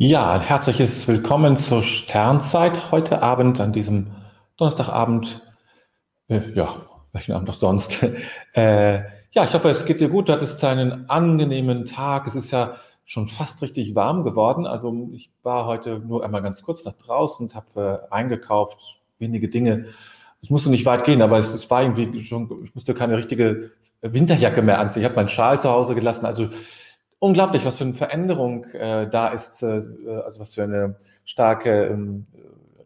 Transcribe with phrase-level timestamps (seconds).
[0.00, 4.12] Ja, ein herzliches Willkommen zur Sternzeit heute Abend, an diesem
[4.56, 5.42] Donnerstagabend.
[6.28, 8.06] Äh, ja, welchen Abend auch sonst.
[8.54, 9.00] Äh,
[9.32, 10.28] ja, ich hoffe, es geht dir gut.
[10.28, 12.28] Du hattest einen angenehmen Tag.
[12.28, 14.68] Es ist ja schon fast richtig warm geworden.
[14.68, 19.48] Also ich war heute nur einmal ganz kurz nach draußen und habe äh, eingekauft, wenige
[19.48, 19.86] Dinge.
[20.40, 23.72] Ich musste nicht weit gehen, aber es, es war irgendwie schon, ich musste keine richtige
[24.00, 25.02] Winterjacke mehr anziehen.
[25.02, 26.24] Ich habe meinen Schal zu Hause gelassen.
[26.24, 26.50] Also
[27.18, 32.26] unglaublich, was für eine Veränderung äh, da ist, äh, also was für eine starke ähm,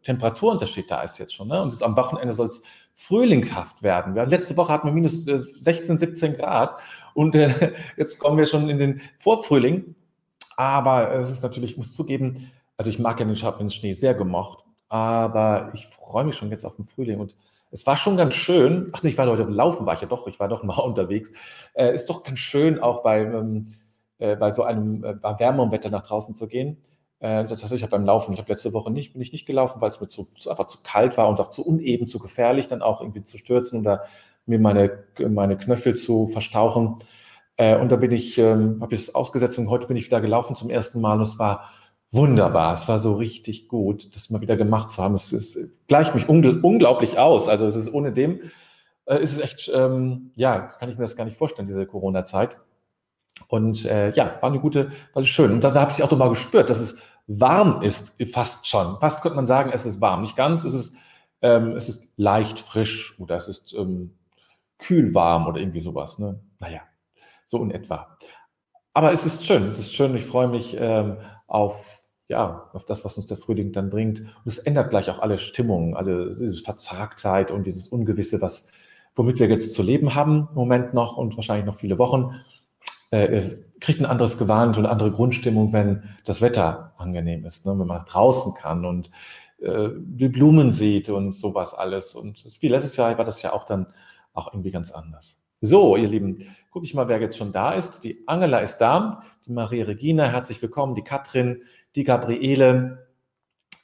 [0.03, 1.49] Temperaturunterschied da ist jetzt schon.
[1.49, 1.63] Ne?
[1.63, 2.63] Und am Wochenende soll es
[2.95, 4.15] frühlinghaft werden.
[4.15, 6.77] Wir, letzte Woche hatten wir minus äh, 16, 17 Grad
[7.15, 9.95] und äh, jetzt kommen wir schon in den Vorfrühling.
[10.57, 14.15] Aber es ist natürlich, ich muss zugeben, also ich mag ja den, den Schnee sehr
[14.15, 17.35] gemocht, aber ich freue mich schon jetzt auf den Frühling und
[17.71, 18.91] es war schon ganz schön.
[18.93, 21.33] Ach nee, ich war heute laufen, war ich ja doch, ich war doch mal unterwegs.
[21.73, 23.75] Äh, ist doch ganz schön auch bei ähm,
[24.23, 26.77] äh, bei so einem äh, bei Wetter nach draußen zu gehen.
[27.19, 29.47] Äh, das heißt, ich habe beim Laufen, ich habe letzte Woche nicht, bin ich nicht
[29.47, 32.19] gelaufen, weil es mir zu, zu, einfach zu kalt war und auch zu uneben, zu
[32.19, 34.05] gefährlich, dann auch irgendwie zu stürzen oder
[34.47, 36.99] mir meine, meine Knöchel zu verstauchen.
[37.57, 40.21] Äh, und da bin ich, ähm, habe ich es ausgesetzt und heute bin ich wieder
[40.21, 41.71] gelaufen zum ersten Mal und es war
[42.13, 42.75] wunderbar.
[42.75, 45.15] Es war so richtig gut, das mal wieder gemacht zu haben.
[45.15, 47.49] Es, es gleicht mich ungl unglaublich aus.
[47.49, 48.41] Also es ist ohne dem,
[49.07, 52.57] äh, ist es echt, ähm, ja, kann ich mir das gar nicht vorstellen, diese Corona-Zeit.
[53.49, 55.53] Und äh, ja, war eine gute, war schön.
[55.53, 58.99] Und da habe ich auch nochmal gespürt, dass es warm ist, fast schon.
[59.01, 60.23] Fast könnte man sagen, es ist warm.
[60.23, 60.95] Nicht ganz, es ist,
[61.41, 64.15] ähm, es ist leicht frisch oder es ist ähm,
[64.79, 66.19] kühl warm oder irgendwie sowas.
[66.19, 66.41] Ne?
[66.59, 66.81] Naja,
[67.47, 68.17] so in etwa.
[68.95, 70.15] Aber es ist schön, es ist schön.
[70.15, 71.17] Ich freue mich ähm,
[71.47, 74.21] auf, ja, auf das, was uns der Frühling dann bringt.
[74.21, 78.67] Und es ändert gleich auch alle Stimmungen, alle diese Verzagtheit und dieses Ungewisse, was,
[79.15, 82.41] womit wir jetzt zu leben haben, im Moment noch und wahrscheinlich noch viele Wochen
[83.13, 83.43] äh,
[83.81, 87.79] kriegt ein anderes Gewand und eine andere Grundstimmung, wenn das Wetter angenehm ist, ne?
[87.79, 89.11] wenn man draußen kann und
[89.61, 92.15] äh, die Blumen sieht und sowas alles.
[92.15, 93.87] Und wie letztes Jahr war das ja auch dann
[94.33, 95.39] auch irgendwie ganz anders.
[95.61, 98.03] So, ihr Lieben, gucke ich mal, wer jetzt schon da ist.
[98.03, 101.63] Die Angela ist da, die Maria Regina, herzlich willkommen, die Katrin,
[101.95, 103.07] die Gabriele.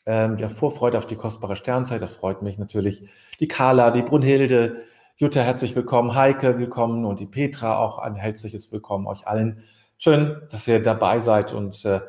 [0.06, 3.09] Ähm, ja, Vorfreude auf die kostbare Sternzeit, das freut mich natürlich.
[3.41, 4.83] Die Carla, die Brunhilde,
[5.21, 6.15] Jutta, herzlich willkommen.
[6.15, 7.05] Heike, willkommen.
[7.05, 9.65] Und die Petra, auch ein herzliches Willkommen euch allen.
[9.97, 11.53] Schön, dass ihr dabei seid.
[11.53, 12.03] Und äh,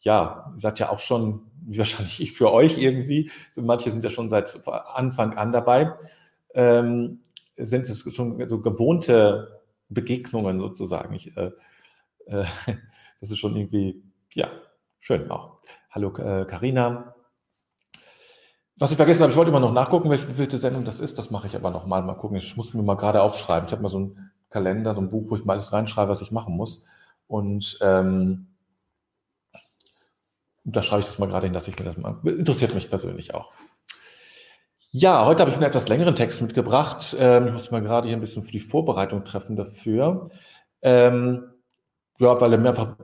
[0.00, 4.08] ja, ihr seid ja auch schon, wahrscheinlich ich für euch irgendwie, so manche sind ja
[4.08, 5.92] schon seit Anfang an dabei,
[6.54, 7.20] ähm,
[7.58, 9.60] sind es schon so gewohnte
[9.90, 11.14] Begegnungen sozusagen.
[11.14, 11.50] Ich, äh,
[12.24, 12.46] äh,
[13.20, 14.02] das ist schon irgendwie,
[14.32, 14.48] ja,
[15.00, 15.58] schön auch.
[15.90, 17.14] Hallo Karina,
[18.84, 21.18] was ich vergessen habe, ich wollte immer noch nachgucken, welche, welche Sendung das ist.
[21.18, 22.02] Das mache ich aber nochmal.
[22.02, 22.36] Mal gucken.
[22.36, 23.66] Ich muss mir mal gerade aufschreiben.
[23.66, 26.20] Ich habe mal so einen Kalender, so ein Buch, wo ich mal alles reinschreibe, was
[26.20, 26.82] ich machen muss.
[27.26, 28.48] Und ähm,
[30.64, 32.18] da schreibe ich das mal gerade hin, dass ich mir das mal.
[32.24, 33.52] Interessiert mich persönlich auch.
[34.90, 37.16] Ja, heute habe ich einen etwas längeren Text mitgebracht.
[37.18, 40.28] Ähm, ich muss mal gerade hier ein bisschen für die Vorbereitung treffen dafür.
[40.82, 41.42] Ähm,
[42.18, 42.96] ja, weil er mir einfach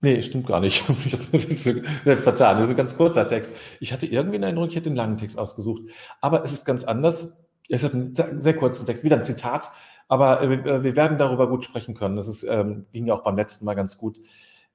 [0.00, 0.84] Nee, stimmt gar nicht.
[2.04, 2.58] Selbst vertan.
[2.58, 3.52] Das ist ein ganz kurzer Text.
[3.80, 5.82] Ich hatte irgendwie in Erinnerung, ich hätte den langen Text ausgesucht.
[6.20, 7.32] Aber es ist ganz anders.
[7.68, 9.70] Es hat einen sehr kurzen Text, wieder ein Zitat.
[10.06, 12.16] Aber äh, äh, wir werden darüber gut sprechen können.
[12.16, 14.18] Das ist, ähm, ging ja auch beim letzten Mal ganz gut.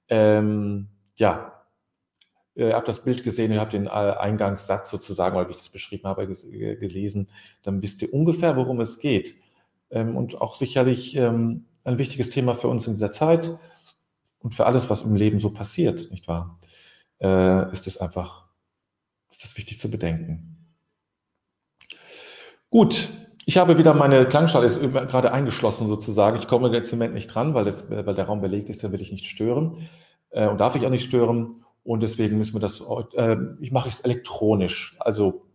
[0.09, 1.63] Ähm, ja,
[2.55, 6.07] ihr habt das Bild gesehen, ihr habt den äh, Eingangssatz sozusagen, weil ich das beschrieben
[6.07, 7.28] habe, gelesen.
[7.63, 9.35] Dann wisst ihr ungefähr, worum es geht.
[9.90, 13.57] Ähm, und auch sicherlich ähm, ein wichtiges Thema für uns in dieser Zeit
[14.43, 16.59] und für alles, was im Leben so passiert, nicht wahr,
[17.19, 18.45] äh, ist es einfach,
[19.31, 20.67] ist das wichtig zu bedenken.
[22.69, 23.09] Gut,
[23.45, 26.37] ich habe wieder meine Klangschale ist gerade eingeschlossen sozusagen.
[26.37, 28.91] Ich komme jetzt im Moment nicht dran, weil, das, weil der Raum belegt ist, dann
[28.91, 29.87] will ich nicht stören
[30.31, 31.63] äh, und darf ich auch nicht stören.
[31.83, 32.81] Und deswegen müssen wir das,
[33.15, 34.95] äh, ich mache es elektronisch.
[34.99, 35.45] Also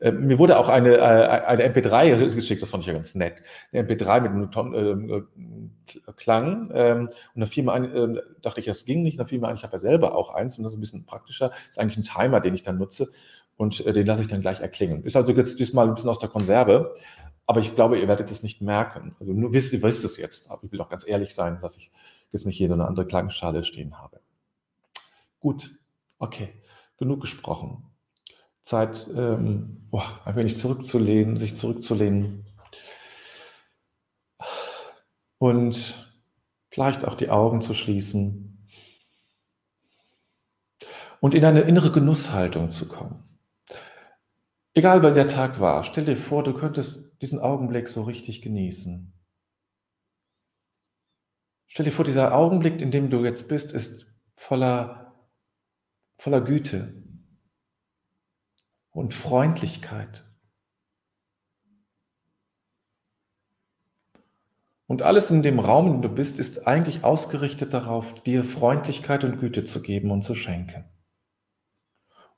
[0.00, 3.42] äh, mir wurde auch eine, äh, eine MP3 geschickt, das fand ich ja ganz nett.
[3.72, 5.22] Eine MP3 mit einem Ton, äh,
[6.16, 6.70] Klang.
[6.74, 9.14] Ähm, und da fiel mir ein, äh, dachte ich, das ging nicht.
[9.14, 10.80] Und dann fiel mir ein, ich habe ja selber auch eins und das ist ein
[10.80, 11.48] bisschen praktischer.
[11.48, 13.10] Das ist eigentlich ein Timer, den ich dann nutze
[13.60, 15.04] und äh, den lasse ich dann gleich erklingen.
[15.04, 16.94] Ist also jetzt diesmal ein bisschen aus der Konserve,
[17.46, 19.14] aber ich glaube, ihr werdet es nicht merken.
[19.20, 21.76] Also nur wisst ihr wisst es jetzt, aber ich will auch ganz ehrlich sein, dass
[21.76, 21.92] ich
[22.32, 24.20] jetzt nicht jede oder andere Klangschale stehen habe.
[25.40, 25.74] Gut,
[26.18, 26.54] okay,
[26.96, 27.84] genug gesprochen.
[28.62, 32.46] Zeit, ähm, oh, ein wenig zurückzulehnen, sich zurückzulehnen
[35.40, 36.14] und
[36.70, 38.68] vielleicht auch die Augen zu schließen
[41.20, 43.24] und in eine innere Genusshaltung zu kommen.
[44.74, 49.12] Egal, wer der Tag war, stell dir vor, du könntest diesen Augenblick so richtig genießen.
[51.66, 55.00] Stell dir vor, dieser Augenblick, in dem du jetzt bist, ist voller
[56.20, 57.02] voller Güte
[58.90, 60.29] und Freundlichkeit.
[64.90, 69.22] Und alles in dem Raum, in dem du bist, ist eigentlich ausgerichtet darauf, dir Freundlichkeit
[69.22, 70.84] und Güte zu geben und zu schenken.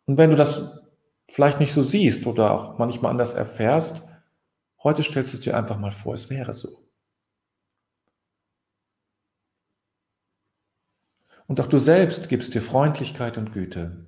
[0.04, 0.82] Und wenn du das
[1.30, 4.02] vielleicht nicht so siehst oder auch manchmal anders erfährst,
[4.82, 6.86] heute stellst du es dir einfach mal vor, es wäre so.
[11.46, 14.06] Und auch du selbst gibst dir Freundlichkeit und Güte.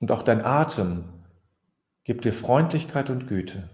[0.00, 1.23] Und auch dein Atem
[2.04, 3.70] Gib dir Freundlichkeit und Güte.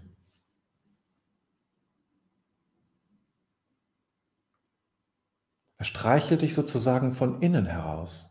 [5.77, 8.29] Er streichelt dich sozusagen von innen heraus.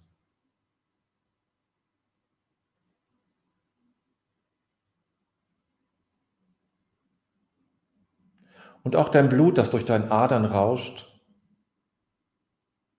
[8.82, 11.06] Und auch dein Blut, das durch deinen Adern rauscht,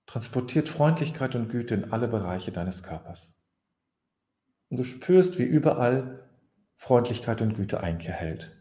[0.05, 3.33] transportiert Freundlichkeit und Güte in alle Bereiche deines Körpers.
[4.69, 6.20] Und du spürst, wie überall
[6.81, 8.59] Freundlichkeit und Güte Einkehr hält.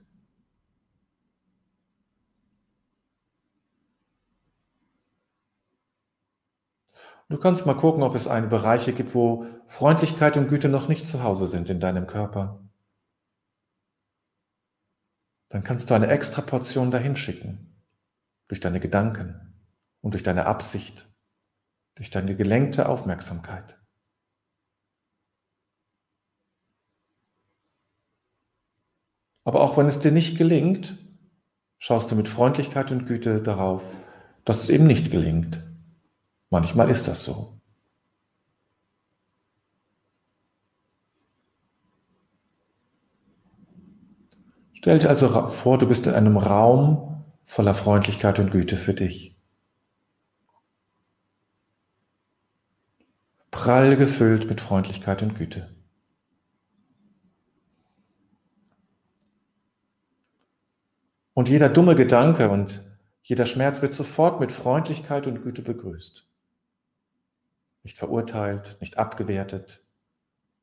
[7.31, 11.07] Du kannst mal gucken, ob es eine Bereiche gibt, wo Freundlichkeit und Güte noch nicht
[11.07, 12.63] zu Hause sind in deinem Körper.
[15.49, 17.83] Dann kannst du eine extra Portion dahin schicken.
[18.49, 19.65] Durch deine Gedanken
[20.03, 21.09] und durch deine Absicht,
[21.95, 23.80] durch deine gelenkte Aufmerksamkeit.
[29.51, 30.97] Aber auch wenn es dir nicht gelingt,
[31.81, 33.93] schaust du mit Freundlichkeit und Güte darauf,
[34.45, 35.61] dass es eben nicht gelingt.
[36.51, 37.61] Manchmal ist das so.
[44.73, 49.37] Stell dir also vor, du bist in einem Raum voller Freundlichkeit und Güte für dich.
[53.51, 55.80] Prall gefüllt mit Freundlichkeit und Güte.
[61.41, 62.85] Und jeder dumme Gedanke und
[63.23, 66.29] jeder Schmerz wird sofort mit Freundlichkeit und Güte begrüßt.
[67.83, 69.83] Nicht verurteilt, nicht abgewertet,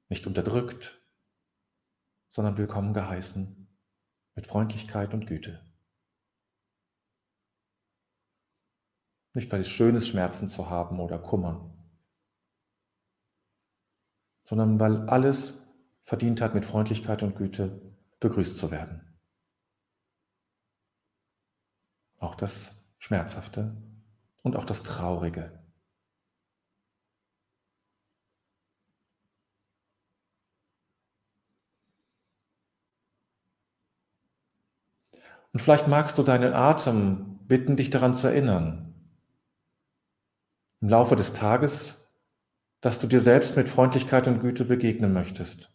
[0.08, 1.02] nicht unterdrückt,
[2.30, 3.68] sondern willkommen geheißen
[4.36, 5.66] mit Freundlichkeit und Güte.
[9.34, 11.74] Nicht, weil es schön ist, Schmerzen zu haben oder Kummer,
[14.44, 15.58] sondern weil alles
[16.04, 17.82] verdient hat, mit Freundlichkeit und Güte
[18.20, 19.02] begrüßt zu werden.
[22.20, 23.76] auch das Schmerzhafte
[24.44, 25.58] und auch das Traurige.
[35.54, 38.94] Und vielleicht magst du deinen Atem bitten, dich daran zu erinnern,
[40.82, 42.08] im Laufe des Tages,
[42.82, 45.74] dass du dir selbst mit Freundlichkeit und Güte begegnen möchtest.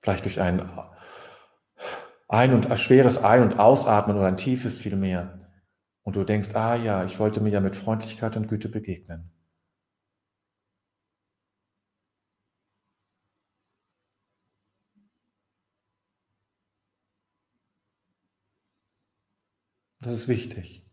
[0.00, 0.60] Vielleicht durch einen
[2.32, 5.38] ein- und ein schweres Ein- und Ausatmen oder ein tiefes vielmehr.
[6.02, 9.30] Und du denkst, ah ja, ich wollte mir ja mit Freundlichkeit und Güte begegnen.
[20.00, 20.84] Das ist wichtig.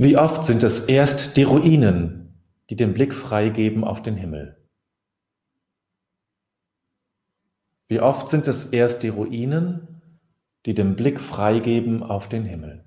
[0.00, 2.32] Wie oft sind es erst die Ruinen,
[2.70, 4.56] die den Blick freigeben auf den Himmel?
[7.86, 10.00] Wie oft sind es erst die Ruinen,
[10.64, 12.82] die den Blick freigeben auf den Himmel?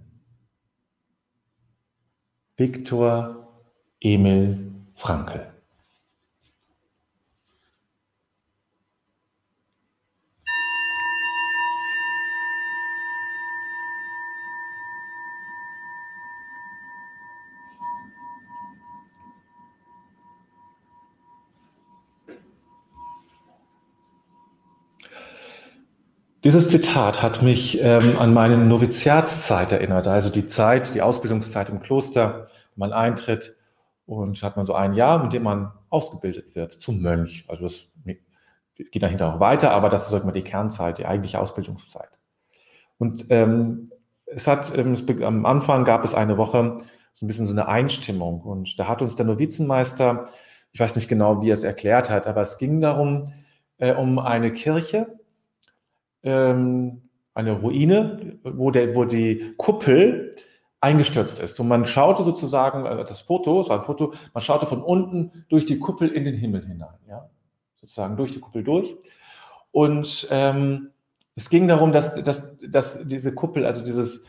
[2.58, 3.62] Viktor
[4.00, 5.52] Emil Frankl
[26.44, 31.80] Dieses Zitat hat mich ähm, an meine Noviziatszeit erinnert, also die Zeit, die Ausbildungszeit im
[31.80, 33.56] Kloster, man eintritt
[34.06, 37.46] und hat man so ein Jahr, mit dem man ausgebildet wird zum Mönch.
[37.48, 37.88] Also das
[38.76, 42.20] geht dahinter noch weiter, aber das ist sag mal, die Kernzeit, die eigentliche Ausbildungszeit.
[42.98, 43.94] Und ähm,
[44.26, 46.80] es hat, ähm, es, am Anfang gab es eine Woche
[47.14, 50.28] so ein bisschen so eine Einstimmung und da hat uns der Novizenmeister,
[50.74, 53.32] ich weiß nicht genau, wie er es erklärt hat, aber es ging darum,
[53.78, 55.08] äh, um eine Kirche,
[56.24, 57.01] ähm,
[57.34, 60.36] eine Ruine, wo, der, wo die Kuppel
[60.82, 61.60] eingestürzt ist.
[61.60, 65.46] Und man schaute sozusagen, äh, das Foto, es war ein Foto, man schaute von unten
[65.50, 67.30] durch die Kuppel in den Himmel hinein, ja,
[67.75, 68.96] sozusagen durch die Kuppel durch.
[69.72, 70.89] Und ähm,
[71.36, 74.25] es ging darum, dass, dass, dass diese Kuppel, also dieses,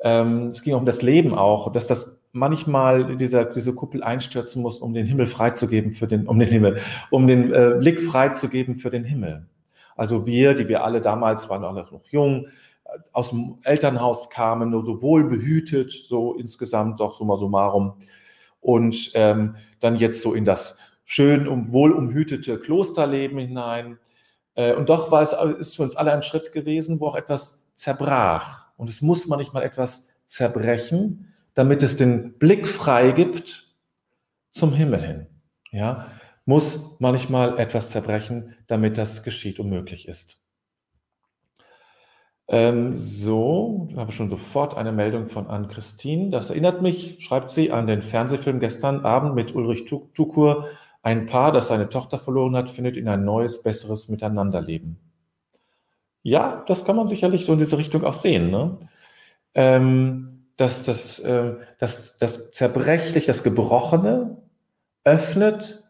[0.00, 4.80] ähm, es ging um das Leben auch, dass das manchmal dieser, diese Kuppel einstürzen muss,
[4.80, 6.78] um den Himmel freizugeben für den, um den Himmel,
[7.10, 9.46] um den äh, Blick freizugeben für den Himmel.
[9.98, 12.46] Also wir, die wir alle damals waren alle noch jung,
[12.84, 17.94] äh, aus dem Elternhaus kamen, nur so wohl behütet, so insgesamt doch summa summarum.
[18.60, 23.98] Und ähm, dann jetzt so in das schön und wohl umhütete Klosterleben hinein.
[24.54, 27.60] Äh, und doch war es ist für uns alle ein Schritt gewesen, wo auch etwas
[27.74, 28.68] zerbrach.
[28.76, 33.66] Und es muss manchmal etwas zerbrechen, damit es den Blick frei gibt
[34.52, 35.26] zum Himmel hin.
[35.72, 36.06] Ja,
[36.48, 40.40] muss manchmal etwas zerbrechen, damit das geschieht und möglich ist.
[42.48, 46.30] Ähm, so, da habe ich schon sofort eine Meldung von Anne-Christine.
[46.30, 50.64] Das erinnert mich, schreibt sie, an den Fernsehfilm gestern Abend mit Ulrich Tukur.
[51.02, 54.98] Ein Paar, das seine Tochter verloren hat, findet in ein neues, besseres Miteinanderleben.
[56.22, 58.50] Ja, das kann man sicherlich so in diese Richtung auch sehen.
[58.50, 58.78] Ne?
[59.52, 64.38] Ähm, dass das, äh, das, das Zerbrechlich, das Gebrochene
[65.04, 65.84] öffnet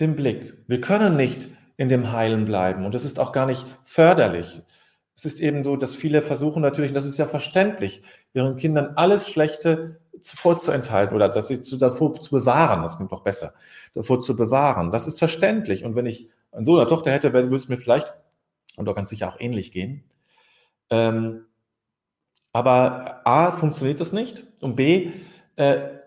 [0.00, 0.54] den Blick.
[0.66, 4.62] Wir können nicht in dem Heilen bleiben und das ist auch gar nicht förderlich.
[5.16, 8.02] Es ist eben so, dass viele versuchen natürlich, und das ist ja verständlich,
[8.34, 13.52] ihren Kindern alles Schlechte vorzuenthalten oder dass sie davor zu bewahren, das klingt doch besser,
[13.94, 14.90] davor zu bewahren.
[14.90, 15.84] Das ist verständlich.
[15.84, 18.14] Und wenn ich einen Sohn oder Tochter hätte, würde es mir vielleicht,
[18.76, 20.04] und doch ganz sicher auch ähnlich gehen.
[20.90, 21.46] Ähm,
[22.52, 25.12] aber A, funktioniert das nicht und B,
[25.56, 25.97] äh,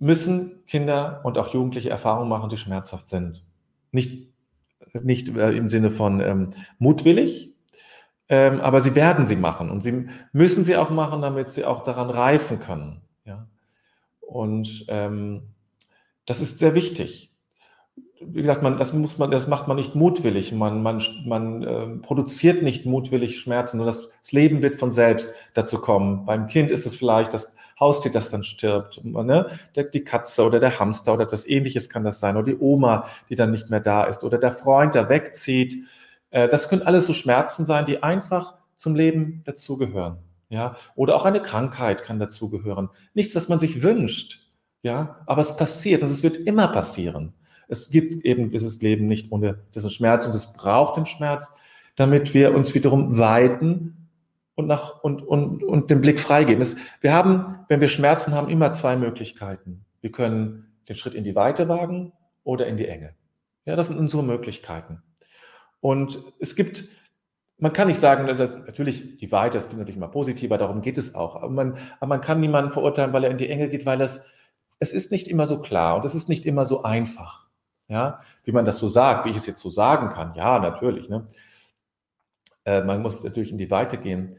[0.00, 3.44] müssen Kinder und auch Jugendliche Erfahrungen machen, die schmerzhaft sind.
[3.92, 4.28] Nicht,
[5.00, 7.54] nicht äh, im Sinne von ähm, mutwillig,
[8.28, 11.84] ähm, aber sie werden sie machen und sie müssen sie auch machen, damit sie auch
[11.84, 13.02] daran reifen können.
[13.24, 13.46] Ja?
[14.20, 15.42] Und ähm,
[16.26, 17.32] das ist sehr wichtig.
[18.22, 20.52] Wie gesagt, man, das, muss man, das macht man nicht mutwillig.
[20.52, 25.32] Man, man, man äh, produziert nicht mutwillig Schmerzen, sondern das, das Leben wird von selbst
[25.54, 26.24] dazu kommen.
[26.26, 29.48] Beim Kind ist es vielleicht das Haustier, das dann stirbt, ne?
[29.74, 33.06] Der, die Katze oder der Hamster oder etwas ähnliches kann das sein, oder die Oma,
[33.30, 35.76] die dann nicht mehr da ist, oder der Freund, der wegzieht
[36.30, 40.18] äh, das können alles so Schmerzen sein, die einfach zum Leben dazugehören.
[40.48, 42.88] Ja, oder auch eine Krankheit kann dazugehören.
[43.14, 44.40] Nichts, was man sich wünscht.
[44.82, 47.34] Ja, aber es passiert und es wird immer passieren.
[47.68, 51.48] Es gibt eben dieses Leben nicht ohne diesen Schmerz und es braucht den Schmerz,
[51.94, 53.99] damit wir uns wiederum weiten
[54.54, 56.62] und, nach, und, und, und den Blick freigeben.
[56.62, 59.84] Es, wir haben, wenn wir Schmerzen haben, immer zwei Möglichkeiten.
[60.00, 62.12] Wir können den Schritt in die Weite wagen
[62.44, 63.14] oder in die Enge.
[63.64, 65.02] Ja, das sind unsere Möglichkeiten.
[65.80, 66.84] Und es gibt,
[67.58, 70.82] man kann nicht sagen, dass das natürlich die Weite, das klingt natürlich mal positiver, darum
[70.82, 71.36] geht es auch.
[71.36, 74.20] Aber man, aber man kann niemanden verurteilen, weil er in die Enge geht, weil es,
[74.78, 77.48] es ist nicht immer so klar und es ist nicht immer so einfach.
[77.88, 80.34] Ja, wie man das so sagt, wie ich es jetzt so sagen kann.
[80.36, 81.08] Ja, natürlich.
[81.08, 81.26] Ne?
[82.64, 84.36] Äh, man muss natürlich in die Weite gehen.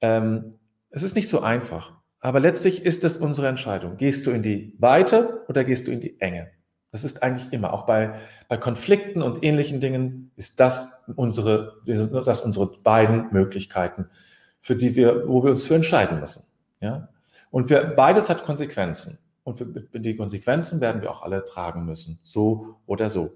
[0.00, 0.58] Ähm,
[0.90, 1.94] es ist nicht so einfach.
[2.20, 3.96] Aber letztlich ist es unsere Entscheidung.
[3.96, 6.50] Gehst du in die Weite oder gehst du in die Enge?
[6.92, 8.14] Das ist eigentlich immer, auch bei,
[8.48, 14.08] bei Konflikten und ähnlichen Dingen, ist das unsere, das unsere beiden Möglichkeiten,
[14.60, 16.44] für die wir, wo wir uns für entscheiden müssen.
[16.80, 17.08] Ja?
[17.50, 19.18] Und wir, beides hat Konsequenzen.
[19.44, 22.18] Und für die Konsequenzen werden wir auch alle tragen müssen.
[22.22, 23.30] So oder so.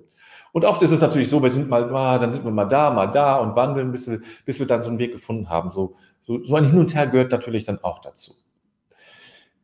[0.53, 2.91] Und oft ist es natürlich so, wir sind mal, ah, dann sind wir mal da,
[2.91, 5.71] mal da und wandeln, bis wir, bis wir dann so einen Weg gefunden haben.
[5.71, 8.35] So, so, so ein Hin und Her gehört natürlich dann auch dazu.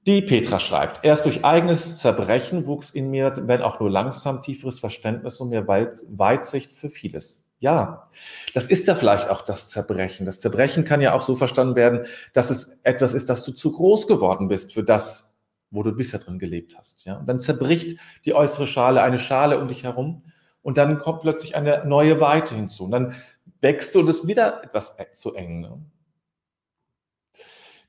[0.07, 4.79] Die Petra schreibt, erst durch eigenes Zerbrechen wuchs in mir, wenn auch nur langsam, tieferes
[4.79, 7.45] Verständnis und mehr Weitsicht für vieles.
[7.59, 8.09] Ja,
[8.55, 10.25] das ist ja vielleicht auch das Zerbrechen.
[10.25, 13.73] Das Zerbrechen kann ja auch so verstanden werden, dass es etwas ist, dass du zu
[13.73, 15.35] groß geworden bist für das,
[15.71, 17.05] wo du bisher drin gelebt hast.
[17.05, 20.23] Ja, und dann zerbricht die äußere Schale, eine Schale um dich herum
[20.67, 22.87] und dann kommt plötzlich eine neue Weite hinzu.
[22.87, 23.15] Und dann
[23.61, 25.61] wächst du und es wieder etwas zu eng.
[25.61, 25.79] Ne?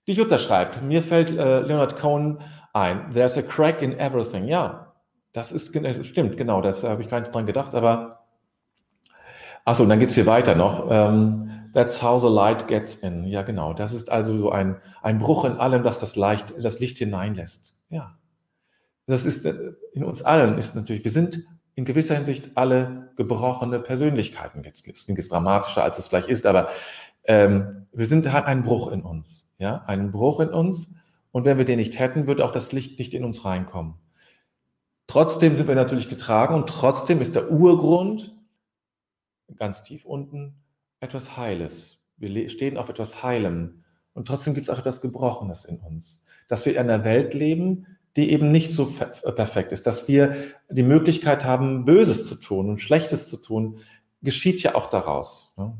[0.05, 2.39] Die Jutta schreibt, mir fällt äh, Leonard Cohen
[2.73, 4.45] ein, there's a crack in everything.
[4.45, 4.93] Ja,
[5.31, 8.27] das ist stimmt, genau, das habe ich gar nicht dran gedacht, aber
[9.65, 10.87] achso, und dann geht es hier weiter noch.
[10.91, 13.23] Ähm, that's how the light gets in.
[13.23, 13.73] Ja, genau.
[13.73, 17.73] Das ist also so ein, ein Bruch in allem, das das, Leicht, das Licht hineinlässt.
[17.89, 18.19] Ja.
[19.07, 21.43] Das ist äh, in uns allen ist natürlich, wir sind
[21.77, 24.63] in gewisser Hinsicht alle gebrochene Persönlichkeiten.
[24.63, 26.69] Jetzt klingt es dramatischer, als es vielleicht ist, aber
[27.23, 29.47] ähm, wir sind, haben einen Bruch in uns.
[29.59, 30.91] Ja, einen Bruch in uns.
[31.31, 33.93] Und wenn wir den nicht hätten, würde auch das Licht nicht in uns reinkommen.
[35.05, 38.35] Trotzdem sind wir natürlich getragen und trotzdem ist der Urgrund
[39.55, 40.55] ganz tief unten
[40.99, 41.99] etwas Heiles.
[42.17, 43.83] Wir stehen auf etwas Heilem.
[44.13, 46.23] Und trotzdem gibt es auch etwas Gebrochenes in uns.
[46.47, 47.85] Dass wir in einer Welt leben,
[48.17, 48.91] die eben nicht so
[49.35, 49.87] perfekt ist.
[49.87, 50.35] Dass wir
[50.69, 53.79] die Möglichkeit haben, Böses zu tun und Schlechtes zu tun,
[54.21, 55.53] geschieht ja auch daraus.
[55.55, 55.77] Ne?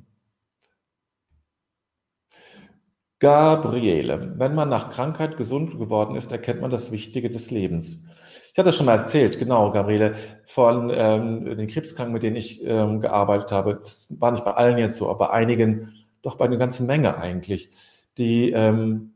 [3.19, 8.03] Gabriele, wenn man nach Krankheit gesund geworden ist, erkennt man das Wichtige des Lebens.
[8.51, 10.13] Ich hatte das schon mal erzählt, genau, Gabriele,
[10.45, 13.75] von ähm, den Krebskranken, mit denen ich ähm, gearbeitet habe.
[13.75, 17.17] Das war nicht bei allen jetzt so, aber bei einigen, doch bei einer ganzen Menge
[17.17, 17.71] eigentlich,
[18.19, 19.13] die, ähm,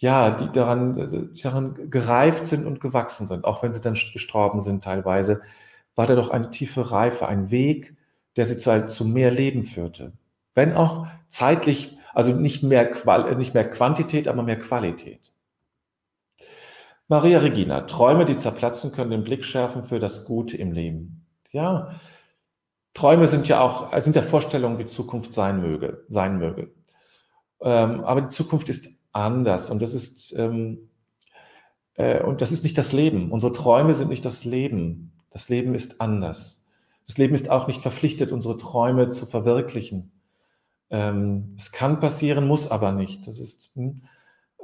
[0.00, 4.82] ja, die daran, daran gereift sind und gewachsen sind, auch wenn sie dann gestorben sind
[4.82, 5.40] teilweise,
[5.94, 7.96] war da doch eine tiefe Reife, ein Weg,
[8.36, 10.12] der sie zu, zu mehr Leben führte.
[10.54, 12.90] Wenn auch zeitlich also nicht mehr,
[13.36, 15.32] nicht mehr Quantität, aber mehr Qualität.
[17.08, 21.26] Maria Regina, Träume, die zerplatzen, können den Blick schärfen für das Gute im Leben.
[21.50, 21.90] Ja,
[22.94, 26.72] Träume sind ja auch, sind ja Vorstellungen, wie Zukunft sein möge, sein möge.
[27.60, 30.90] Ähm, aber die Zukunft ist anders und das ist, ähm,
[31.94, 33.30] äh, und das ist nicht das Leben.
[33.30, 35.12] Unsere Träume sind nicht das Leben.
[35.30, 36.62] Das Leben ist anders.
[37.06, 40.12] Das Leben ist auch nicht verpflichtet, unsere Träume zu verwirklichen.
[40.90, 43.26] Ähm, es kann passieren, muss aber nicht.
[43.26, 44.02] Das ist, hm,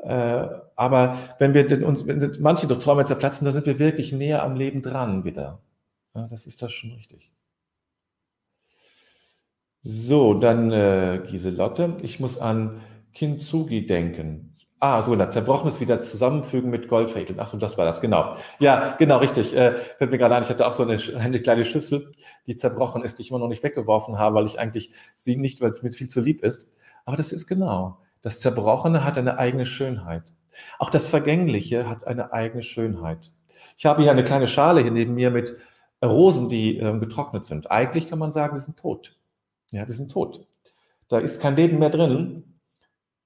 [0.03, 4.43] äh, aber wenn wir den, uns, wenn manche Träume zerplatzen, dann sind wir wirklich näher
[4.43, 5.61] am Leben dran wieder.
[6.15, 7.33] Ja, das ist das schon richtig.
[9.83, 11.97] So, dann äh, Giselotte.
[12.03, 12.81] Ich muss an
[13.16, 14.52] Kintsugi denken.
[14.78, 17.40] Ah, so, da zerbrochenes wieder zusammenfügen mit Goldfädeln.
[17.40, 18.35] Ach so, das war das, genau.
[18.59, 19.57] Ja, genau, richtig.
[19.57, 22.12] Äh, fällt mir gerade ein, ich hatte auch so eine, eine, kleine Schüssel,
[22.46, 25.62] die zerbrochen ist, die ich immer noch nicht weggeworfen habe, weil ich eigentlich sie nicht,
[25.62, 26.74] weil es mir viel zu lieb ist.
[27.07, 28.00] Aber das ist genau.
[28.20, 30.35] Das Zerbrochene hat eine eigene Schönheit.
[30.79, 33.33] Auch das Vergängliche hat eine eigene Schönheit.
[33.79, 35.57] Ich habe hier eine kleine Schale hier neben mir mit
[36.05, 37.70] Rosen, die äh, getrocknet sind.
[37.70, 39.16] Eigentlich kann man sagen, die sind tot.
[39.70, 40.46] Ja, die sind tot.
[41.09, 42.56] Da ist kein Leben mehr drin.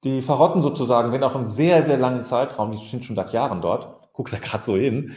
[0.04, 3.60] Die verrotten sozusagen, wenn auch im sehr, sehr langen Zeitraum, die sind schon seit Jahren
[3.60, 5.16] dort, guck da gerade so hin,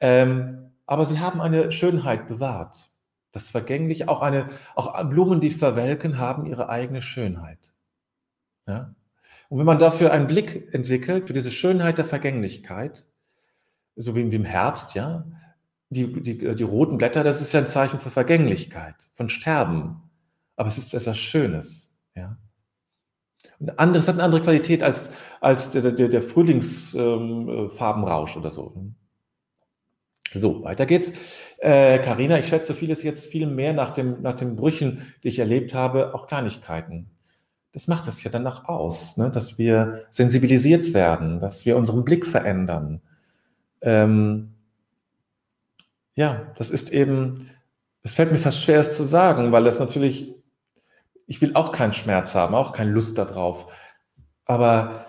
[0.00, 2.90] ähm, aber sie haben eine Schönheit bewahrt.
[3.32, 7.74] Das Vergängliche, auch, eine, auch Blumen, die verwelken, haben ihre eigene Schönheit.
[8.66, 8.94] Ja?
[9.48, 13.06] Und wenn man dafür einen Blick entwickelt, für diese Schönheit der Vergänglichkeit,
[13.96, 15.26] so wie im Herbst, ja,
[15.90, 20.02] die, die, die roten Blätter, das ist ja ein Zeichen für Vergänglichkeit, von Sterben.
[20.56, 21.92] Aber es ist etwas Schönes.
[22.14, 22.36] Ja?
[23.60, 28.74] Ein anderes hat eine andere Qualität als, als der, der, der Frühlingsfarbenrausch ähm, oder so.
[30.32, 31.12] So, weiter geht's.
[31.60, 35.38] Karina, äh, ich schätze vieles jetzt viel mehr nach, dem, nach den Brüchen, die ich
[35.38, 37.10] erlebt habe, auch Kleinigkeiten.
[37.72, 39.30] Das macht es ja danach aus, ne?
[39.30, 43.00] dass wir sensibilisiert werden, dass wir unseren Blick verändern.
[43.80, 44.54] Ähm,
[46.14, 47.50] ja, das ist eben,
[48.02, 50.34] es fällt mir fast schwer, es zu sagen, weil das natürlich
[51.30, 53.72] ich will auch keinen Schmerz haben, auch keine Lust darauf.
[54.46, 55.06] Aber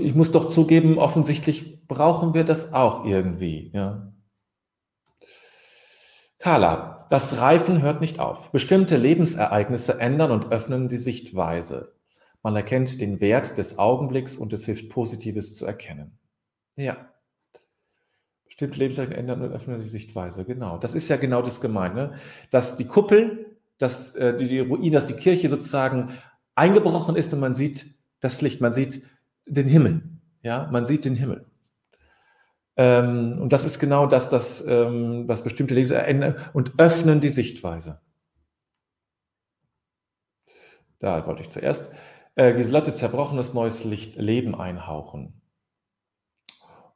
[0.00, 3.70] ich muss doch zugeben, offensichtlich brauchen wir das auch irgendwie.
[3.72, 4.12] Ja.
[6.40, 8.50] Carla, das Reifen hört nicht auf.
[8.50, 11.94] Bestimmte Lebensereignisse ändern und öffnen die Sichtweise.
[12.42, 16.18] Man erkennt den Wert des Augenblicks und es hilft, Positives zu erkennen.
[16.74, 16.96] Ja.
[18.46, 20.44] Bestimmte Lebensereignisse ändern und öffnen die Sichtweise.
[20.44, 20.78] Genau.
[20.78, 22.14] Das ist ja genau das Gemeine,
[22.50, 26.18] dass die Kuppel dass äh, die, die Ruine, dass die Kirche sozusagen
[26.54, 29.02] eingebrochen ist und man sieht das Licht, man sieht
[29.46, 30.02] den Himmel.
[30.42, 31.46] Ja, man sieht den Himmel.
[32.76, 37.28] Ähm, und das ist genau das, das ähm, was bestimmte Lebens ändern und öffnen die
[37.28, 38.00] Sichtweise.
[40.98, 41.92] Da wollte ich zuerst.
[42.34, 45.42] Äh, Giselotte, zerbrochenes neues Licht, Leben einhauchen.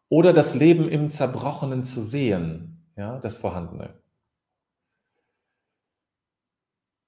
[0.09, 4.01] Oder das Leben im Zerbrochenen zu sehen, ja, das Vorhandene.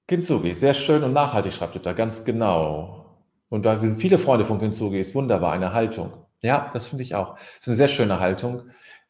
[0.09, 3.05] Kintsugi, sehr schön und nachhaltig, schreibt ihr da, ganz genau.
[3.51, 6.13] Und da sind viele Freunde von Kintsugi, ist wunderbar, eine Haltung.
[6.41, 7.35] Ja, das finde ich auch.
[7.35, 8.63] Das ist eine sehr schöne Haltung.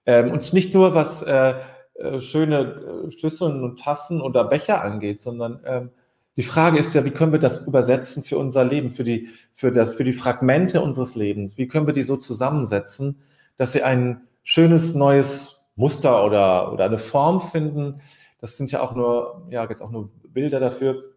[0.07, 1.55] Ähm, und nicht nur was äh,
[1.95, 5.91] äh, schöne äh, Schüsseln und Tassen oder Becher angeht, sondern ähm,
[6.37, 9.71] die Frage ist ja, wie können wir das übersetzen für unser Leben, für die, für,
[9.71, 11.59] das, für die Fragmente unseres Lebens?
[11.59, 13.21] Wie können wir die so zusammensetzen,
[13.57, 18.01] dass sie ein schönes neues Muster oder, oder eine Form finden,
[18.41, 21.15] das sind ja auch nur, ja, jetzt auch nur Bilder dafür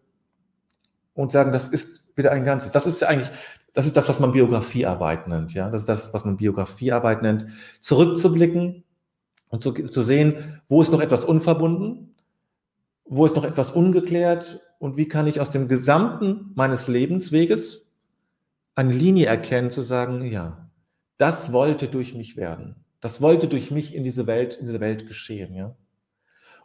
[1.14, 2.70] und sagen, das ist wieder ein Ganzes.
[2.70, 3.30] Das ist ja eigentlich,
[3.72, 5.70] das ist das, was man Biografiearbeit nennt, ja.
[5.70, 7.46] Das ist das, was man Biografiearbeit nennt.
[7.80, 8.84] Zurückzublicken,
[9.48, 12.14] Und zu, zu sehen, wo ist noch etwas unverbunden,
[13.04, 17.86] wo ist noch etwas ungeklärt und wie kann ich aus dem gesamten meines Lebensweges
[18.74, 20.70] eine Linie erkennen, zu sagen, ja,
[21.18, 22.76] das wollte durch mich werden.
[23.00, 25.76] Das wollte durch mich in diese Welt, in diese Welt geschehen, ja.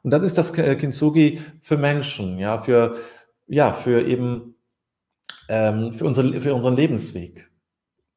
[0.03, 2.97] Und das ist das Kintsugi für Menschen, ja, für,
[3.47, 4.55] ja, für eben,
[5.49, 7.49] ähm, für, unsere, für unseren Lebensweg,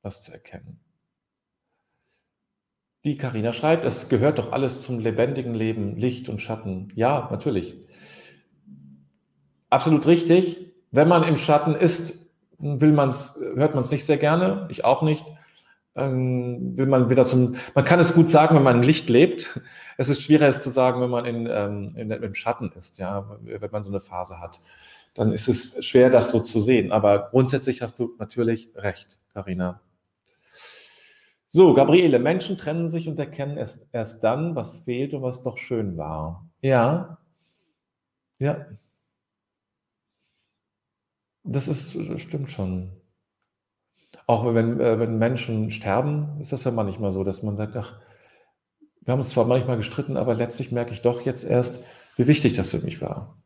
[0.03, 0.81] das zu erkennen.
[3.03, 6.93] Wie Karina schreibt, es gehört doch alles zum lebendigen Leben, Licht und Schatten.
[6.95, 7.75] Ja, natürlich.
[9.71, 10.73] Absolut richtig.
[10.91, 12.13] Wenn man im Schatten ist,
[12.59, 15.25] will man's, hört man es nicht sehr gerne, ich auch nicht.
[15.97, 19.61] Ähm, will man wieder zum, man kann es gut sagen, wenn man im Licht lebt.
[19.99, 23.37] Es ist schwieriger, es zu sagen, wenn man in, ähm, in, im Schatten ist, ja,
[23.43, 24.61] wenn man so eine Phase hat.
[25.15, 26.93] Dann ist es schwer, das so zu sehen.
[26.93, 29.81] Aber grundsätzlich hast du natürlich recht, Karina.
[31.49, 35.59] So, Gabriele, Menschen trennen sich und erkennen erst, erst dann, was fehlt und was doch
[35.59, 36.49] schön war.
[36.63, 37.19] Ja,
[38.39, 38.67] ja.
[41.43, 43.00] Das ist, das stimmt schon.
[44.31, 47.99] Auch wenn, äh, wenn Menschen sterben, ist das ja manchmal so, dass man sagt, ach,
[49.01, 51.83] wir haben uns zwar manchmal gestritten, aber letztlich merke ich doch jetzt erst,
[52.15, 53.37] wie wichtig das für mich war.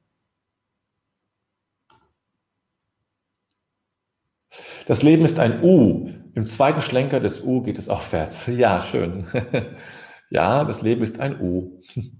[4.87, 6.11] Das Leben ist ein U.
[6.35, 8.47] Im zweiten Schlenker des U geht es aufwärts.
[8.49, 9.27] Ja, schön.
[10.29, 11.81] ja, das Leben ist ein U.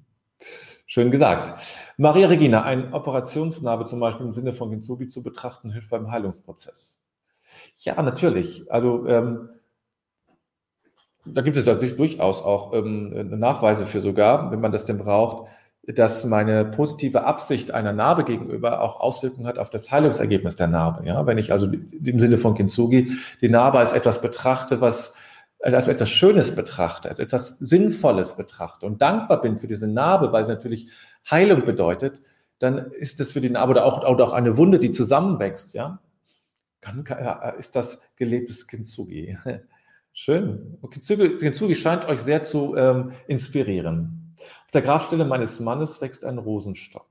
[0.87, 1.61] Schön gesagt.
[1.99, 7.04] Maria Regina, ein Operationsnarbe zum Beispiel im Sinne von Kintsugi zu betrachten, hilft beim Heilungsprozess.
[7.77, 8.71] Ja, natürlich.
[8.71, 9.49] Also ähm,
[11.27, 15.49] da gibt es natürlich durchaus auch ähm, Nachweise für sogar, wenn man das denn braucht,
[15.87, 21.07] dass meine positive Absicht einer Narbe gegenüber auch Auswirkungen hat auf das Heilungsergebnis der Narbe.
[21.07, 25.15] Ja, wenn ich also im Sinne von Kintsugi die Narbe als etwas betrachte, was
[25.63, 30.45] als etwas Schönes betrachte, als etwas Sinnvolles betrachte und dankbar bin für diese Narbe, weil
[30.45, 30.89] sie natürlich
[31.31, 32.21] Heilung bedeutet,
[32.59, 36.01] dann ist das für die Narbe oder auch, oder auch eine Wunde, die zusammenwächst, ja,
[36.85, 37.05] kann,
[37.59, 39.37] ist das gelebtes Kintsugi.
[40.13, 40.79] Schön.
[40.91, 44.37] Kintsugi, Kintsugi scheint euch sehr zu ähm, inspirieren.
[44.67, 47.07] Auf der Grabstelle meines Mannes wächst ein Rosenstock.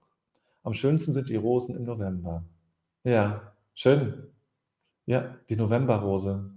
[0.64, 2.46] Am schönsten sind die Rosen im November.
[3.04, 4.30] Ja, schön.
[5.06, 6.50] Ja, die Novemberrose.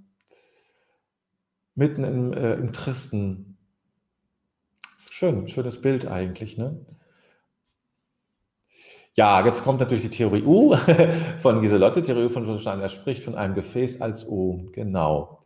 [1.74, 3.59] Mitten im, äh, im Tristen.
[4.98, 6.81] Ist schön, schönes Bild eigentlich, ne?
[9.16, 10.76] Ja, jetzt kommt natürlich die Theorie U
[11.40, 12.02] von Giselotte.
[12.02, 12.81] Theorie U von Stein.
[12.81, 14.68] Er spricht von einem Gefäß als U.
[14.72, 15.42] Genau.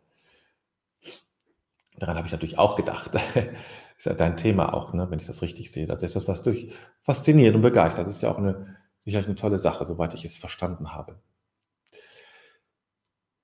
[1.97, 3.11] Daran habe ich natürlich auch gedacht.
[3.97, 5.85] ist ja dein Thema auch, ne, wenn ich das richtig sehe.
[5.85, 8.07] Das ist das, was dich fasziniert und begeistert.
[8.07, 11.21] Das ist ja auch eine, sicherlich eine tolle Sache, soweit ich es verstanden habe.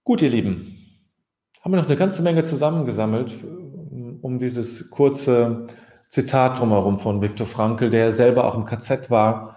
[0.03, 0.77] Gut, ihr Lieben,
[1.61, 3.33] haben wir noch eine ganze Menge zusammengesammelt,
[4.21, 5.67] um dieses kurze
[6.09, 9.56] Zitat drumherum von Viktor Frankl, der selber auch im KZ war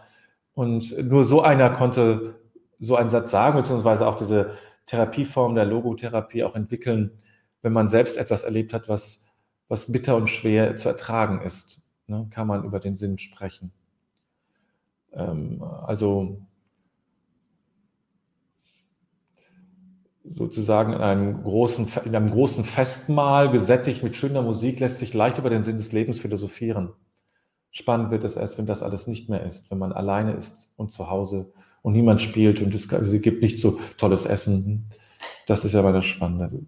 [0.55, 2.41] und nur so einer konnte
[2.79, 4.53] so einen Satz sagen, beziehungsweise auch diese
[4.87, 7.13] Therapieform der Logotherapie auch entwickeln,
[7.63, 9.23] wenn man selbst etwas erlebt hat, was,
[9.69, 11.81] was bitter und schwer zu ertragen ist.
[12.07, 13.71] Ne, kann man über den Sinn sprechen.
[15.13, 16.41] Ähm, also
[20.25, 25.39] sozusagen in einem, großen, in einem großen Festmahl, gesättigt mit schöner Musik, lässt sich leicht
[25.39, 26.93] über den Sinn des Lebens philosophieren.
[27.71, 30.93] Spannend wird es erst, wenn das alles nicht mehr ist, wenn man alleine ist und
[30.93, 31.53] zu Hause
[31.83, 34.91] und niemand spielt und es also gibt nicht so tolles Essen.
[35.47, 36.67] Das ist ja aber das Spannende.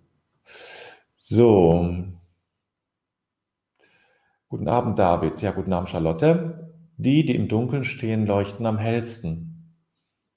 [1.19, 1.95] So.
[4.49, 5.43] Guten Abend, David.
[5.43, 6.73] Ja, guten Abend, Charlotte.
[6.97, 9.77] Die, die im Dunkeln stehen, leuchten am hellsten.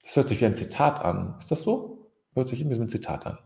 [0.02, 1.36] Das hört sich wie ein Zitat an.
[1.38, 2.10] Ist das so?
[2.34, 3.38] Hört sich irgendwie wie ein Zitat an.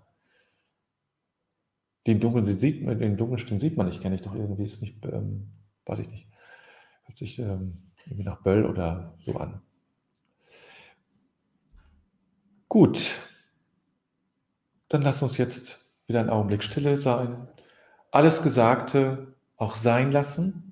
[2.07, 4.81] Die im Dunkeln sieht, im Dunkeln stehen, sieht man nicht, kenne ich doch irgendwie, ist
[4.81, 5.53] nicht, ähm,
[5.85, 6.29] weiß ich nicht.
[7.11, 9.61] Hört sich ähm, irgendwie nach Böll oder so an.
[12.69, 13.17] Gut.
[14.89, 17.49] Dann lass uns jetzt wieder einen Augenblick stille sein.
[18.13, 20.70] Alles Gesagte auch sein lassen.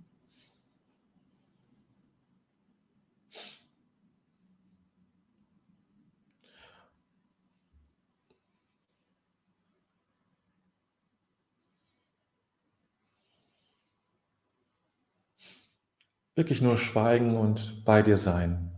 [16.38, 18.70] Wirklich nur schweigen und bei dir sein.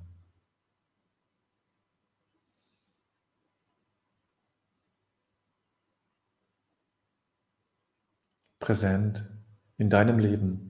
[8.61, 9.29] Präsent
[9.77, 10.70] in deinem Leben.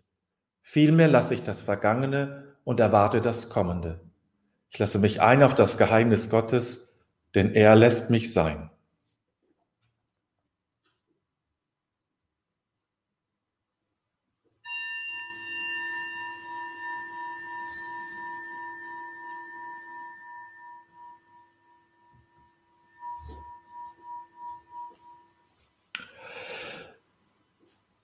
[0.61, 3.99] Vielmehr lasse ich das Vergangene und erwarte das Kommende.
[4.69, 6.87] Ich lasse mich ein auf das Geheimnis Gottes,
[7.35, 8.69] denn er lässt mich sein.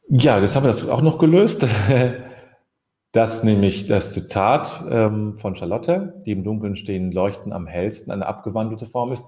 [0.09, 1.67] Ja, das haben wir das auch noch gelöst.
[3.17, 8.27] dass nämlich das Zitat ähm, von Charlotte, die im Dunkeln stehen, leuchten am hellsten, eine
[8.27, 9.25] abgewandelte Form ist,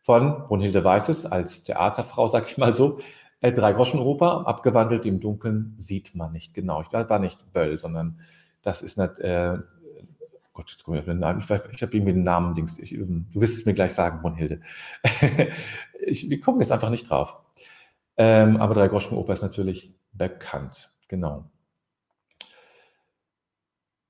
[0.00, 2.98] von Brunhilde Weißes als Theaterfrau, sag ich mal so,
[3.42, 6.80] äh, Drei-Groschen-Oper, abgewandelt im Dunkeln sieht man nicht genau.
[6.80, 8.20] Ich war nicht Böll, sondern
[8.62, 9.58] das ist nicht, äh,
[10.54, 12.94] Gott, jetzt komme ich auf den Namen, ich, ich habe irgendwie den Namen, Dings, ich,
[12.94, 14.62] ähm, du wirst es mir gleich sagen, Brunhilde.
[16.06, 17.36] ich, wir kommen jetzt einfach nicht drauf.
[18.16, 21.50] Ähm, aber Drei-Groschen-Oper ist natürlich bekannt, genau.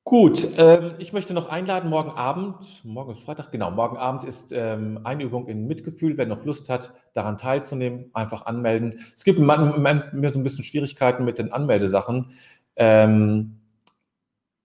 [0.09, 4.53] Gut, ähm, ich möchte noch einladen, morgen Abend, morgen ist Freitag, genau, morgen Abend ist
[4.53, 6.17] ähm, eine Übung in Mitgefühl.
[6.17, 9.01] Wer noch Lust hat, daran teilzunehmen, einfach anmelden.
[9.17, 12.31] Es gibt mir so ein bisschen Schwierigkeiten mit den Anmeldesachen,
[12.77, 13.59] ähm,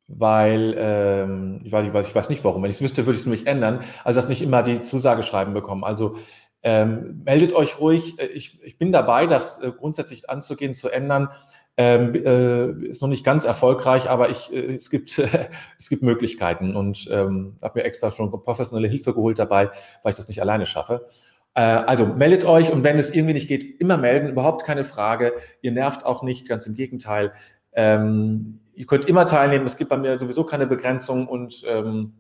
[0.05, 2.61] weil, ähm, ich, weiß, ich, weiß, ich weiß nicht warum.
[2.61, 3.83] Wenn ich es wüsste, würde ich es nämlich ändern.
[4.03, 5.83] Also, dass nicht immer die Zusage schreiben bekommen.
[5.83, 6.17] Also,
[6.61, 8.19] ähm, meldet euch ruhig.
[8.19, 11.29] Ich, ich bin dabei, das äh, grundsätzlich anzugehen, zu ändern
[11.77, 15.17] ähm, äh, ist noch nicht ganz erfolgreich, aber ich, äh, es, gibt,
[15.79, 19.71] es gibt Möglichkeiten und ähm, habe mir extra schon professionelle Hilfe geholt dabei,
[20.03, 21.07] weil ich das nicht alleine schaffe.
[21.53, 25.33] Äh, also meldet euch und wenn es irgendwie nicht geht, immer melden, überhaupt keine Frage.
[25.61, 27.31] Ihr nervt auch nicht, ganz im Gegenteil.
[27.73, 32.13] Ähm, ihr könnt immer teilnehmen, es gibt bei mir sowieso keine Begrenzung und ähm,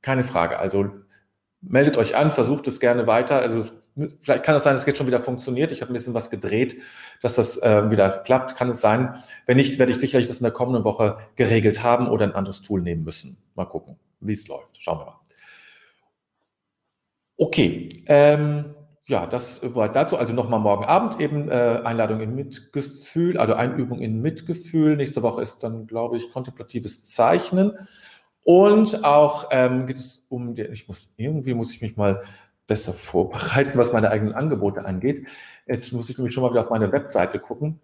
[0.00, 0.58] keine Frage.
[0.58, 0.90] Also
[1.60, 3.40] meldet euch an, versucht es gerne weiter.
[3.40, 3.64] Also
[4.20, 5.70] Vielleicht kann es sein, dass es jetzt schon wieder funktioniert.
[5.70, 6.76] Ich habe ein bisschen was gedreht,
[7.20, 8.56] dass das äh, wieder klappt.
[8.56, 9.14] Kann es sein.
[9.46, 12.62] Wenn nicht, werde ich sicherlich das in der kommenden Woche geregelt haben oder ein anderes
[12.62, 13.36] Tool nehmen müssen.
[13.54, 14.80] Mal gucken, wie es läuft.
[14.80, 15.20] Schauen wir mal.
[17.36, 17.88] Okay.
[18.06, 18.74] Ähm,
[19.04, 20.16] ja, das war dazu.
[20.16, 24.96] Also nochmal morgen Abend eben äh, Einladung in Mitgefühl, also Einübung in Mitgefühl.
[24.96, 27.72] Nächste Woche ist dann, glaube ich, kontemplatives Zeichnen.
[28.44, 32.22] Und auch ähm, geht es um, die, ich muss, irgendwie muss ich mich mal
[32.66, 35.28] besser vorbereiten, was meine eigenen Angebote angeht.
[35.66, 37.80] Jetzt muss ich nämlich schon mal wieder auf meine Webseite gucken.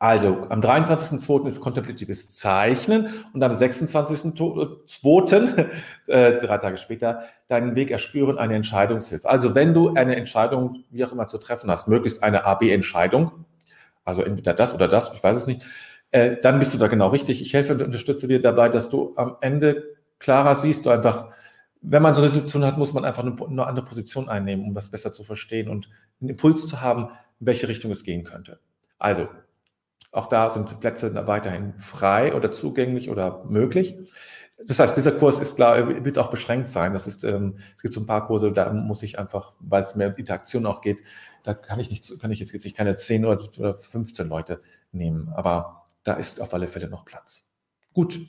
[0.00, 1.46] Also am 23.02.
[1.46, 5.66] ist kontemplatives Zeichnen und am 26.02.,
[6.08, 9.28] äh, drei Tage später, deinen Weg erspüren, eine Entscheidungshilfe.
[9.28, 13.44] Also wenn du eine Entscheidung, wie auch immer, zu treffen hast, möglichst eine AB-Entscheidung,
[14.06, 15.66] also entweder das oder das, ich weiß es nicht,
[16.12, 17.42] äh, dann bist du da genau richtig.
[17.42, 21.28] Ich helfe und unterstütze dir dabei, dass du am Ende klarer siehst, du einfach
[21.82, 24.74] wenn man so eine Situation hat, muss man einfach eine, eine, andere Position einnehmen, um
[24.74, 25.88] das besser zu verstehen und
[26.20, 27.08] einen Impuls zu haben,
[27.40, 28.60] in welche Richtung es gehen könnte.
[28.98, 29.28] Also,
[30.12, 33.96] auch da sind Plätze weiterhin frei oder zugänglich oder möglich.
[34.66, 36.92] Das heißt, dieser Kurs ist klar, wird auch beschränkt sein.
[36.92, 39.94] Das ist, ähm, es gibt so ein paar Kurse, da muss ich einfach, weil es
[39.94, 41.00] mehr Interaktion auch geht,
[41.44, 44.60] da kann ich nicht, kann ich jetzt, ich keine 10 oder 15 Leute
[44.92, 47.44] nehmen, aber da ist auf alle Fälle noch Platz.
[47.94, 48.20] Gut.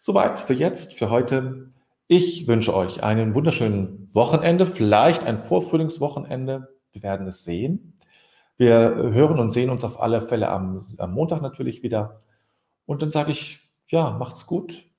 [0.00, 1.70] Soweit für jetzt, für heute.
[2.12, 6.76] Ich wünsche euch einen wunderschönen Wochenende, vielleicht ein Vorfrühlingswochenende.
[6.90, 8.00] Wir werden es sehen.
[8.56, 12.18] Wir hören und sehen uns auf alle Fälle am, am Montag natürlich wieder.
[12.84, 14.90] Und dann sage ich, ja, macht's gut,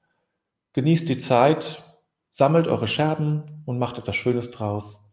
[0.72, 1.84] genießt die Zeit,
[2.30, 5.04] sammelt eure Scherben und macht etwas Schönes draus.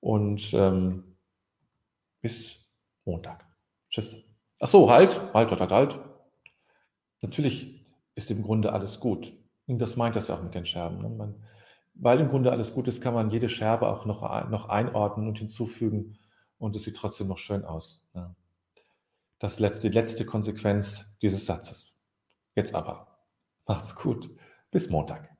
[0.00, 1.16] und ähm,
[2.20, 2.68] bis
[3.04, 3.46] Montag.
[3.90, 4.24] Tschüss.
[4.58, 6.00] Ach so, halt, halt, halt, halt, halt.
[7.22, 9.37] Natürlich ist im Grunde alles gut.
[9.68, 10.98] Und das meint das ja auch mit den Scherben.
[11.00, 11.08] Ne?
[11.10, 11.34] Man,
[11.94, 15.38] weil im Grunde alles gut ist, kann man jede Scherbe auch noch, noch einordnen und
[15.38, 16.18] hinzufügen
[16.58, 18.00] und es sieht trotzdem noch schön aus.
[18.14, 18.34] Ja.
[19.38, 21.96] Das letzte, die letzte Konsequenz dieses Satzes.
[22.54, 23.18] Jetzt aber.
[23.66, 24.28] Macht's gut.
[24.70, 25.37] Bis Montag.